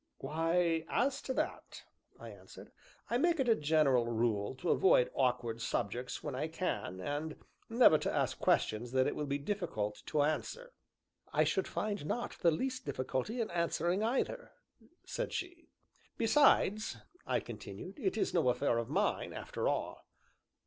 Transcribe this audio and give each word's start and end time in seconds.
"Why, 0.17 0.83
as 0.89 1.21
to 1.21 1.33
that," 1.35 1.83
I 2.19 2.29
answered, 2.29 2.71
"I 3.11 3.19
make 3.19 3.39
it 3.39 3.47
a 3.47 3.53
general 3.55 4.07
rule 4.07 4.55
to 4.55 4.71
avoid 4.71 5.11
awkward 5.13 5.61
subjects 5.61 6.23
when 6.23 6.33
I 6.33 6.47
can, 6.47 6.99
and 6.99 7.35
never 7.69 7.99
to 7.99 8.11
ask 8.11 8.39
questions 8.39 8.93
that 8.93 9.05
it 9.05 9.15
will 9.15 9.27
be 9.27 9.37
difficult 9.37 10.01
to 10.07 10.23
answer." 10.23 10.73
"I 11.31 11.43
should 11.43 11.67
find 11.67 12.03
not 12.07 12.31
the 12.39 12.49
least 12.49 12.83
difficulty 12.83 13.39
in 13.39 13.51
answering 13.51 14.01
either," 14.01 14.49
said 15.05 15.33
she. 15.33 15.69
"Besides," 16.17 16.97
I 17.27 17.39
continued, 17.39 17.99
"it 17.99 18.17
is 18.17 18.33
no 18.33 18.49
affair 18.49 18.79
of 18.79 18.89
mine, 18.89 19.33
after 19.33 19.69
all." 19.69 20.03